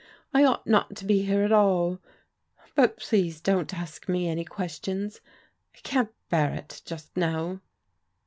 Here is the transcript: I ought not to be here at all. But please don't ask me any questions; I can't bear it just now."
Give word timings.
I 0.33 0.43
ought 0.45 0.65
not 0.65 0.95
to 0.95 1.05
be 1.05 1.21
here 1.25 1.43
at 1.43 1.51
all. 1.51 1.99
But 2.73 2.97
please 2.97 3.39
don't 3.39 3.71
ask 3.71 4.09
me 4.09 4.27
any 4.27 4.43
questions; 4.43 5.21
I 5.75 5.79
can't 5.83 6.09
bear 6.27 6.51
it 6.55 6.81
just 6.87 7.15
now." 7.15 7.61